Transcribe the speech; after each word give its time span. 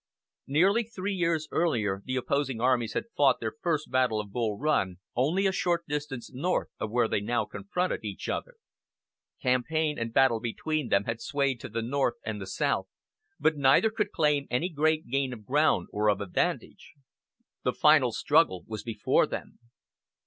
Nearly 0.47 0.81
three 0.83 1.13
years 1.13 1.47
earlier 1.51 2.01
the 2.03 2.15
opposing 2.15 2.59
armies 2.59 2.93
had 2.93 3.03
fought 3.15 3.39
their 3.39 3.53
first 3.61 3.91
battle 3.91 4.19
of 4.19 4.31
Bull 4.31 4.57
Run 4.57 4.97
only 5.15 5.45
a 5.45 5.51
short 5.51 5.85
distance 5.87 6.31
north 6.33 6.69
of 6.79 6.89
where 6.89 7.07
they 7.07 7.21
now 7.21 7.45
confronted 7.45 8.03
each 8.03 8.27
other. 8.27 8.55
Campaign 9.43 9.99
and 9.99 10.11
battle 10.11 10.39
between 10.39 10.87
them 10.89 11.03
had 11.03 11.21
swayed 11.21 11.59
to 11.59 11.69
the 11.69 11.83
north 11.83 12.15
and 12.25 12.41
the 12.41 12.47
south, 12.47 12.87
but 13.39 13.57
neither 13.57 13.91
could 13.91 14.11
claim 14.11 14.47
any 14.49 14.69
great 14.69 15.05
gain 15.07 15.33
of 15.33 15.45
ground 15.45 15.85
or 15.91 16.09
of 16.09 16.19
advantage. 16.19 16.93
The 17.63 17.71
final 17.73 18.11
struggle 18.11 18.63
was 18.65 18.81
before 18.81 19.27
them. 19.27 19.59